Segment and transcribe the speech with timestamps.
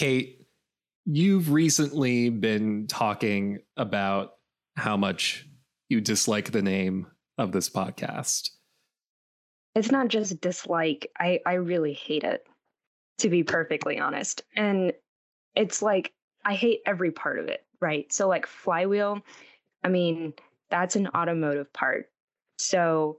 [0.00, 0.38] Kate,
[1.04, 4.30] you've recently been talking about
[4.74, 5.46] how much
[5.90, 8.48] you dislike the name of this podcast.
[9.74, 12.46] It's not just dislike, I, I really hate it,
[13.18, 14.42] to be perfectly honest.
[14.56, 14.94] And
[15.54, 16.14] it's like,
[16.46, 18.10] I hate every part of it, right?
[18.10, 19.20] So, like, flywheel,
[19.84, 20.32] I mean,
[20.70, 22.06] that's an automotive part.
[22.58, 23.18] So,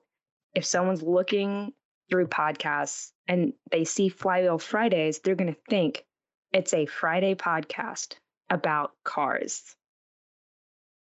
[0.56, 1.74] if someone's looking
[2.10, 6.06] through podcasts and they see Flywheel Fridays, they're going to think
[6.54, 8.16] it's a Friday podcast
[8.50, 9.76] about cars.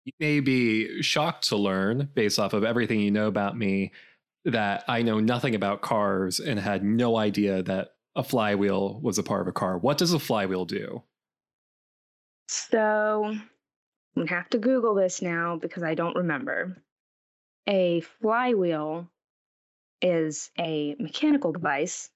[0.04, 3.92] You may be shocked to learn, based off of everything you know about me,
[4.44, 9.22] that I know nothing about cars and had no idea that a flywheel was a
[9.22, 9.78] part of a car.
[9.78, 11.02] What does a flywheel do?
[12.48, 13.34] So
[14.16, 16.76] I'm have to Google this now because I don't remember.
[17.66, 19.08] A flywheel
[20.02, 22.10] is a mechanical device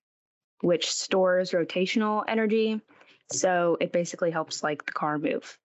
[0.60, 2.80] which stores rotational energy.
[3.30, 5.59] So it basically helps like the car move.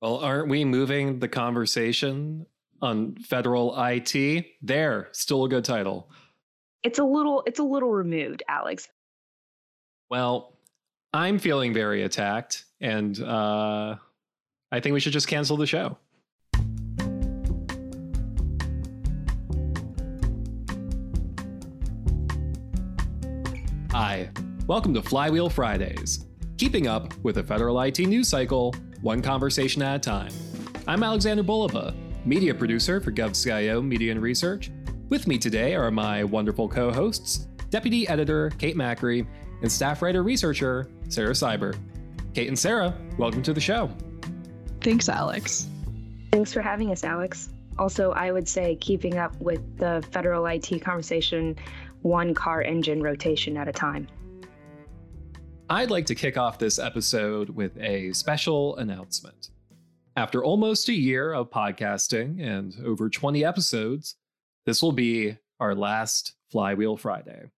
[0.00, 2.46] Well, aren't we moving the conversation
[2.80, 4.46] on federal IT?
[4.62, 6.10] There, still a good title.
[6.82, 8.88] It's a little it's a little removed, Alex.
[10.10, 10.56] Well,
[11.12, 13.96] I'm feeling very attacked and uh
[14.72, 15.96] I think we should just cancel the show.
[23.92, 24.28] Hi,
[24.66, 26.26] welcome to Flywheel Fridays,
[26.58, 30.32] keeping up with the federal IT news cycle, one conversation at a time.
[30.88, 31.94] I'm Alexander Bulova,
[32.26, 34.72] media producer for GovCIO Media and Research.
[35.08, 39.24] With me today are my wonderful co hosts, Deputy Editor Kate Macri
[39.62, 41.78] and staff writer researcher Sarah Seibert.
[42.34, 43.88] Kate and Sarah, welcome to the show.
[44.80, 45.68] Thanks, Alex.
[46.32, 47.50] Thanks for having us, Alex.
[47.78, 51.54] Also, I would say keeping up with the federal IT conversation
[52.02, 54.08] one car engine rotation at a time.
[55.68, 59.50] I'd like to kick off this episode with a special announcement.
[60.14, 64.14] After almost a year of podcasting and over 20 episodes,
[64.64, 67.50] this will be our last Flywheel Friday.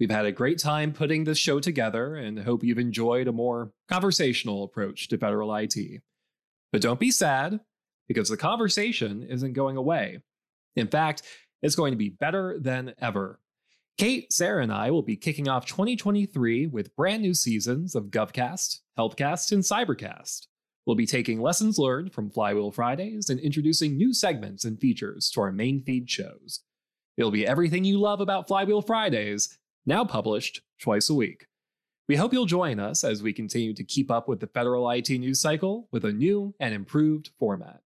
[0.00, 3.70] We've had a great time putting this show together and hope you've enjoyed a more
[3.88, 5.76] conversational approach to federal IT.
[6.72, 7.60] But don't be sad,
[8.08, 10.18] because the conversation isn't going away.
[10.74, 11.22] In fact,
[11.62, 13.38] it's going to be better than ever.
[13.96, 18.80] Kate, Sarah, and I will be kicking off 2023 with brand new seasons of GovCast,
[18.98, 20.48] HealthCast, and Cybercast.
[20.84, 25.40] We'll be taking lessons learned from Flywheel Fridays and introducing new segments and features to
[25.42, 26.64] our main feed shows.
[27.16, 31.46] It'll be everything you love about Flywheel Fridays, now published twice a week.
[32.08, 35.08] We hope you'll join us as we continue to keep up with the federal IT
[35.08, 37.80] news cycle with a new and improved format.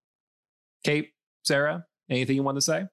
[0.85, 1.09] Kate,
[1.43, 2.85] Sarah, anything you want to say?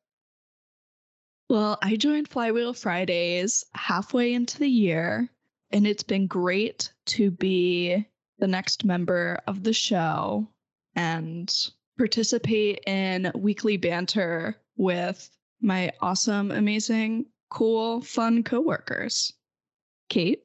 [1.49, 5.29] Well, I joined Flywheel Fridays halfway into the year,
[5.71, 8.07] and it's been great to be
[8.39, 10.49] the next member of the show
[10.97, 11.55] and
[11.99, 19.33] participate in weekly banter with my awesome, amazing, cool, fun coworkers.
[20.09, 20.45] Kate?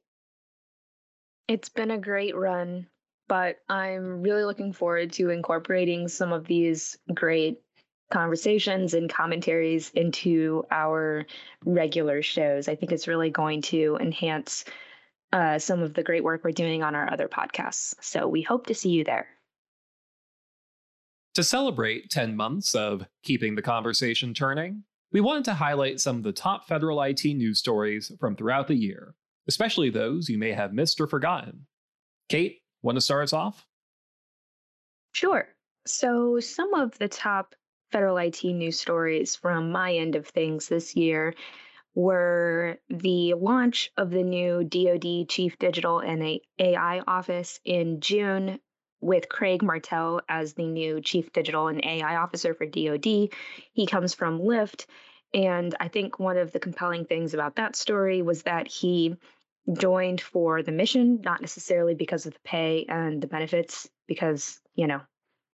[1.48, 2.88] It's been a great run,
[3.28, 7.62] but I'm really looking forward to incorporating some of these great
[8.10, 11.26] conversations and commentaries into our
[11.66, 12.68] regular shows.
[12.68, 14.66] I think it's really going to enhance
[15.32, 17.94] uh, some of the great work we're doing on our other podcasts.
[18.02, 19.28] So we hope to see you there.
[21.36, 26.24] To celebrate 10 months of keeping the conversation turning, we wanted to highlight some of
[26.24, 29.14] the top federal IT news stories from throughout the year,
[29.48, 31.66] especially those you may have missed or forgotten.
[32.28, 33.66] Kate, want to start us off?
[35.14, 35.48] Sure.
[35.86, 37.56] So, some of the top
[37.92, 41.34] federal IT news stories from my end of things this year
[41.96, 48.60] were the launch of the new DoD Chief Digital and AI Office in June
[49.02, 53.30] with Craig Martell as the new Chief Digital and AI Officer for DoD.
[53.74, 54.86] He comes from Lyft.
[55.34, 59.16] And I think one of the compelling things about that story was that he
[59.72, 64.88] joined for the mission, not necessarily because of the pay and the benefits, because, you
[64.88, 65.02] know,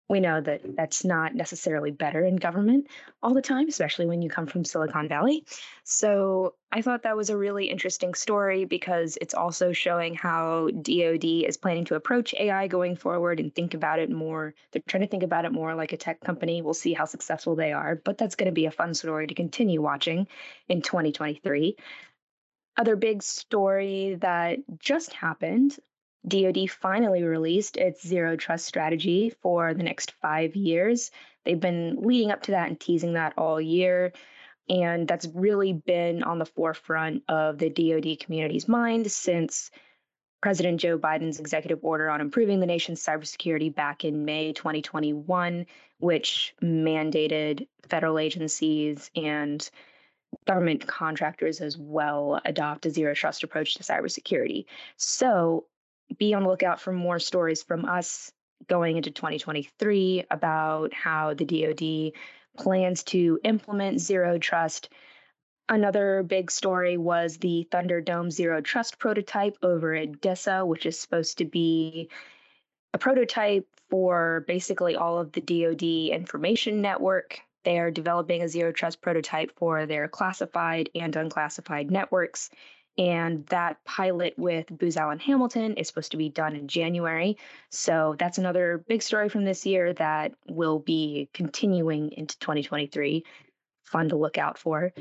[0.09, 2.87] we know that that's not necessarily better in government
[3.21, 5.45] all the time, especially when you come from Silicon Valley.
[5.83, 11.23] So I thought that was a really interesting story because it's also showing how DoD
[11.23, 14.53] is planning to approach AI going forward and think about it more.
[14.71, 16.61] They're trying to think about it more like a tech company.
[16.61, 19.33] We'll see how successful they are, but that's going to be a fun story to
[19.33, 20.27] continue watching
[20.67, 21.77] in 2023.
[22.75, 25.77] Other big story that just happened
[26.27, 31.11] DoD finally released its zero trust strategy for the next five years.
[31.43, 34.13] They've been leading up to that and teasing that all year.
[34.69, 39.71] And that's really been on the forefront of the DoD community's mind since
[40.41, 45.65] President Joe Biden's executive order on improving the nation's cybersecurity back in May 2021,
[45.99, 49.69] which mandated federal agencies and
[50.45, 54.65] government contractors as well adopt a zero trust approach to cybersecurity.
[54.97, 55.65] So
[56.17, 58.31] be on the lookout for more stories from us
[58.67, 62.13] going into 2023 about how the DoD
[62.57, 64.89] plans to implement zero trust.
[65.69, 71.37] Another big story was the Thunderdome Zero Trust prototype over at DISA, which is supposed
[71.37, 72.09] to be
[72.93, 77.39] a prototype for basically all of the DoD information network.
[77.63, 82.49] They are developing a zero trust prototype for their classified and unclassified networks.
[82.97, 87.37] And that pilot with Booz Allen Hamilton is supposed to be done in January.
[87.69, 93.25] So that's another big story from this year that will be continuing into 2023.
[93.85, 94.93] Fun to look out for.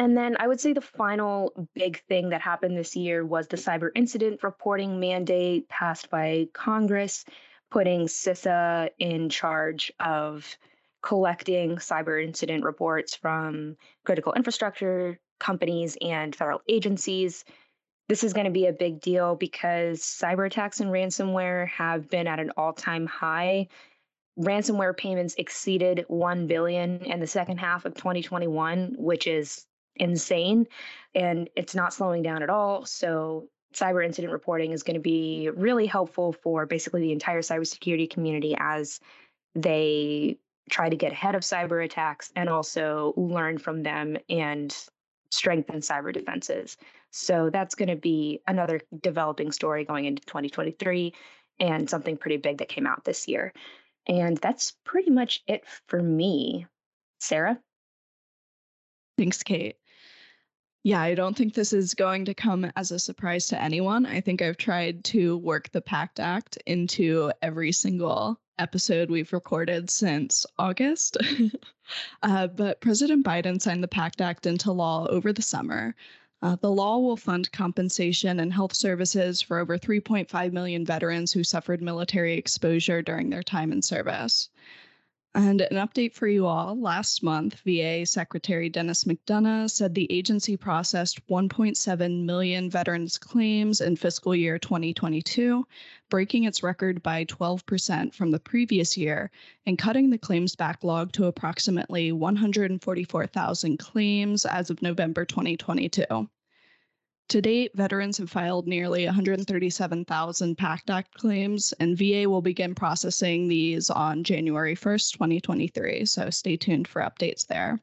[0.00, 3.58] And then I would say the final big thing that happened this year was the
[3.58, 7.24] cyber incident reporting mandate passed by Congress,
[7.70, 10.56] putting CISA in charge of
[11.02, 17.44] collecting cyber incident reports from critical infrastructure companies and federal agencies.
[18.08, 22.26] This is going to be a big deal because cyber attacks and ransomware have been
[22.26, 23.68] at an all-time high.
[24.38, 29.66] Ransomware payments exceeded 1 billion in the second half of 2021, which is
[29.96, 30.66] insane
[31.14, 32.84] and it's not slowing down at all.
[32.86, 38.10] So cyber incident reporting is going to be really helpful for basically the entire cybersecurity
[38.10, 39.00] community as
[39.54, 40.38] they
[40.70, 44.76] try to get ahead of cyber attacks and also learn from them and
[45.30, 46.76] strengthen cyber defenses.
[47.10, 51.12] So that's going to be another developing story going into 2023
[51.58, 53.52] and something pretty big that came out this year.
[54.06, 56.66] And that's pretty much it for me.
[57.20, 57.58] Sarah?
[59.18, 59.76] Thanks, Kate.
[60.82, 64.06] Yeah, I don't think this is going to come as a surprise to anyone.
[64.06, 69.90] I think I've tried to work the PACT Act into every single episode we've recorded
[69.90, 71.18] since August.
[72.22, 75.94] uh, but President Biden signed the PACT Act into law over the summer.
[76.40, 81.44] Uh, the law will fund compensation and health services for over 3.5 million veterans who
[81.44, 84.48] suffered military exposure during their time in service.
[85.32, 90.56] And an update for you all last month, VA Secretary Dennis McDonough said the agency
[90.56, 95.64] processed 1.7 million veterans claims in fiscal year 2022,
[96.08, 99.30] breaking its record by 12% from the previous year
[99.66, 106.28] and cutting the claims backlog to approximately 144,000 claims as of November 2022.
[107.30, 113.46] To date, veterans have filed nearly 137,000 PACT Act claims, and VA will begin processing
[113.46, 116.06] these on January 1st, 2023.
[116.06, 117.80] So stay tuned for updates there.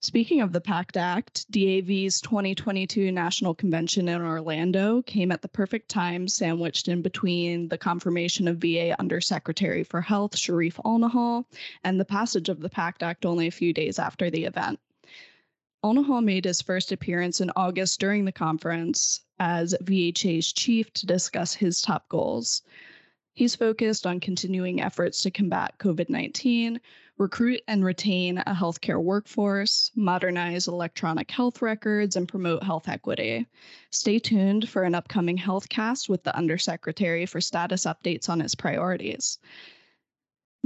[0.00, 5.88] Speaking of the PACT Act, DAV's 2022 National Convention in Orlando came at the perfect
[5.88, 11.46] time, sandwiched in between the confirmation of VA Undersecretary for Health Shereef Elnahal
[11.82, 14.78] and the passage of the PACT Act only a few days after the event.
[15.86, 21.54] Elnahal made his first appearance in August during the conference as VHA's chief to discuss
[21.54, 22.62] his top goals.
[23.34, 26.80] He's focused on continuing efforts to combat COVID 19,
[27.18, 33.46] recruit and retain a healthcare workforce, modernize electronic health records, and promote health equity.
[33.90, 39.38] Stay tuned for an upcoming HealthCast with the Undersecretary for status updates on his priorities.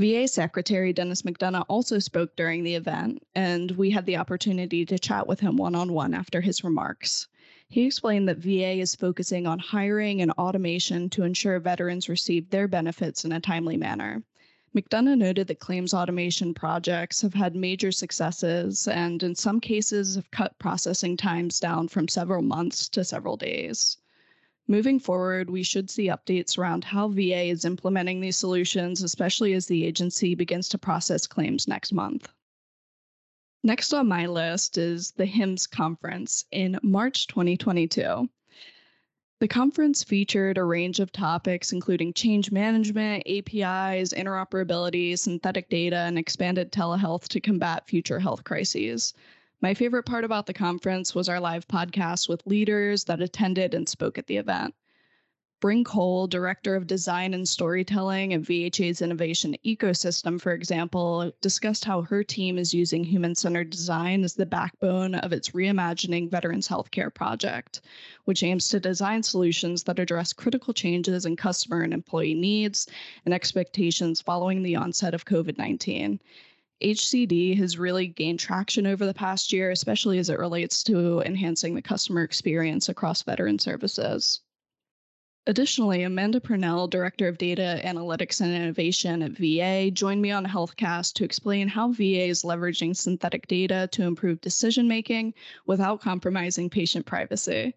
[0.00, 4.98] VA Secretary Dennis McDonough also spoke during the event, and we had the opportunity to
[4.98, 7.28] chat with him one on one after his remarks.
[7.68, 12.66] He explained that VA is focusing on hiring and automation to ensure veterans receive their
[12.66, 14.22] benefits in a timely manner.
[14.74, 20.30] McDonough noted that claims automation projects have had major successes and, in some cases, have
[20.30, 23.98] cut processing times down from several months to several days.
[24.70, 29.66] Moving forward, we should see updates around how VA is implementing these solutions, especially as
[29.66, 32.28] the agency begins to process claims next month.
[33.64, 38.28] Next on my list is the HIMSS conference in March 2022.
[39.40, 46.16] The conference featured a range of topics, including change management, APIs, interoperability, synthetic data, and
[46.16, 49.14] expanded telehealth to combat future health crises.
[49.62, 53.86] My favorite part about the conference was our live podcast with leaders that attended and
[53.86, 54.74] spoke at the event.
[55.60, 62.00] Bryn Cole, Director of Design and Storytelling at VHA's Innovation Ecosystem, for example, discussed how
[62.00, 67.12] her team is using human centered design as the backbone of its Reimagining Veterans Healthcare
[67.12, 67.82] project,
[68.24, 72.86] which aims to design solutions that address critical changes in customer and employee needs
[73.26, 76.18] and expectations following the onset of COVID 19.
[76.82, 81.74] HCD has really gained traction over the past year, especially as it relates to enhancing
[81.74, 84.40] the customer experience across veteran services.
[85.46, 91.14] Additionally, Amanda Purnell, Director of Data Analytics and Innovation at VA, joined me on HealthCast
[91.14, 95.34] to explain how VA is leveraging synthetic data to improve decision making
[95.66, 97.74] without compromising patient privacy.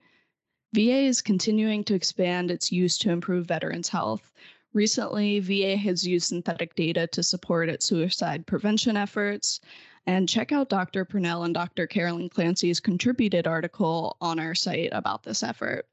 [0.74, 4.32] VA is continuing to expand its use to improve veterans' health.
[4.74, 9.60] Recently, VA has used synthetic data to support its suicide prevention efforts.
[10.06, 11.06] And check out Dr.
[11.06, 11.88] Purnell and Dr.
[11.88, 15.88] Carolyn Clancy's contributed article on our site about this effort.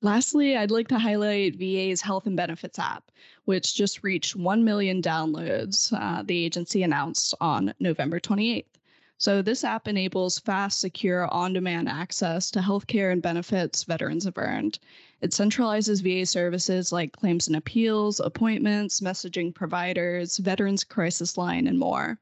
[0.00, 3.10] Lastly, I'd like to highlight VA's Health and Benefits app,
[3.46, 8.77] which just reached 1 million downloads, uh, the agency announced on November 28th.
[9.20, 14.38] So, this app enables fast, secure, on demand access to healthcare and benefits veterans have
[14.38, 14.78] earned.
[15.20, 21.80] It centralizes VA services like claims and appeals, appointments, messaging providers, veterans crisis line, and
[21.80, 22.20] more.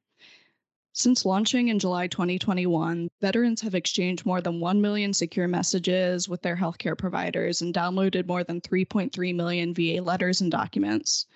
[0.94, 6.40] Since launching in July 2021, veterans have exchanged more than 1 million secure messages with
[6.40, 11.26] their healthcare providers and downloaded more than 3.3 million VA letters and documents.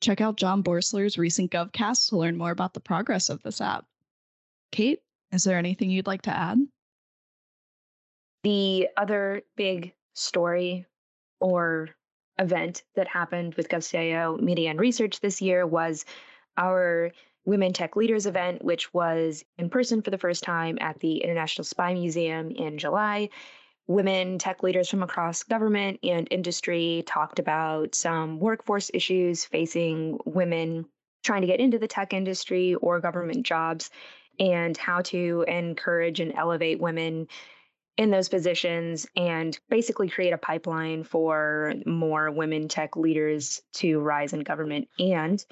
[0.00, 3.86] Check out John Boerstler's recent GovCast to learn more about the progress of this app.
[4.72, 5.00] Kate,
[5.32, 6.58] is there anything you'd like to add?
[8.42, 10.86] The other big story
[11.40, 11.90] or
[12.38, 16.04] event that happened with GovCIO Media and Research this year was
[16.56, 17.12] our
[17.44, 21.64] Women Tech Leaders event, which was in person for the first time at the International
[21.64, 23.30] Spy Museum in July.
[23.86, 30.86] Women tech leaders from across government and industry talked about some workforce issues facing women
[31.24, 33.90] trying to get into the tech industry or government jobs
[34.40, 37.28] and how to encourage and elevate women
[37.96, 44.32] in those positions and basically create a pipeline for more women tech leaders to rise
[44.32, 45.44] in government and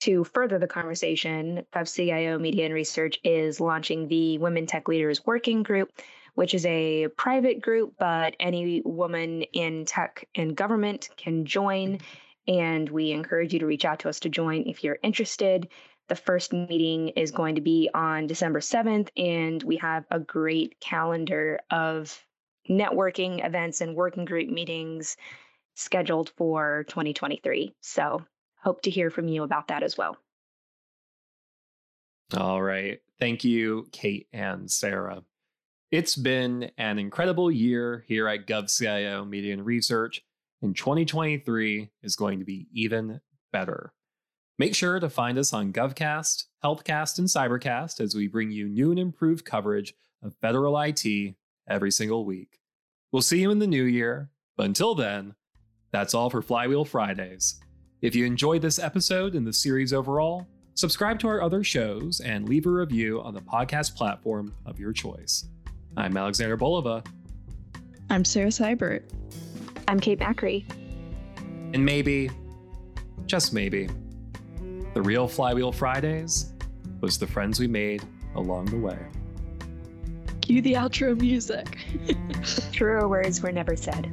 [0.00, 5.62] to further the conversation, GovCIO Media and Research is launching the Women Tech Leaders Working
[5.62, 5.92] Group,
[6.34, 11.98] which is a private group, but any woman in tech and government can join.
[11.98, 12.04] Mm-hmm.
[12.48, 15.68] And we encourage you to reach out to us to join if you're interested.
[16.10, 20.80] The first meeting is going to be on December 7th, and we have a great
[20.80, 22.20] calendar of
[22.68, 25.16] networking events and working group meetings
[25.76, 27.76] scheduled for 2023.
[27.80, 28.24] So
[28.60, 30.16] hope to hear from you about that as well.
[32.36, 32.98] All right.
[33.20, 35.22] Thank you, Kate and Sarah.
[35.92, 40.24] It's been an incredible year here at GovCIO Media and Research,
[40.60, 43.20] and 2023 is going to be even
[43.52, 43.92] better.
[44.60, 48.90] Make sure to find us on GovCast, HealthCast, and Cybercast as we bring you new
[48.90, 51.34] and improved coverage of federal IT
[51.66, 52.60] every single week.
[53.10, 55.34] We'll see you in the new year, but until then,
[55.92, 57.58] that's all for Flywheel Fridays.
[58.02, 62.46] If you enjoyed this episode and the series overall, subscribe to our other shows and
[62.46, 65.48] leave a review on the podcast platform of your choice.
[65.96, 67.02] I'm Alexander Bolova.
[68.10, 69.04] I'm Sarah Seibert.
[69.88, 70.70] I'm Kate Macri.
[71.72, 72.30] And maybe,
[73.24, 73.88] just maybe,
[74.94, 76.52] the real Flywheel Fridays
[77.00, 78.02] was the friends we made
[78.34, 78.98] along the way.
[80.40, 81.78] Cue the outro music.
[82.72, 84.10] Truer words were never said.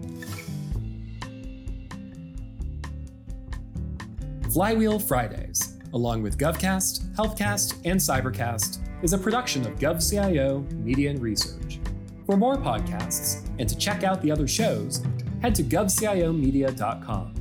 [4.52, 11.22] Flywheel Fridays, along with GovCast, HealthCast, and Cybercast, is a production of GovCIO Media and
[11.22, 11.80] Research.
[12.26, 15.04] For more podcasts and to check out the other shows,
[15.42, 17.37] head to govciomedia.com.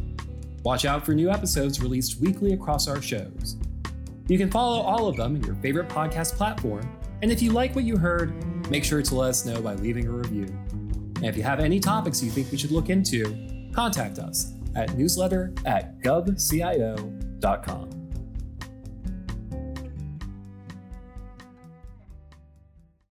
[0.66, 3.56] Watch out for new episodes released weekly across our shows.
[4.26, 6.90] You can follow all of them in your favorite podcast platform,
[7.22, 8.34] and if you like what you heard,
[8.68, 10.46] make sure to let us know by leaving a review.
[11.18, 14.98] And if you have any topics you think we should look into, contact us at
[14.98, 17.95] newsletter at govcio.com.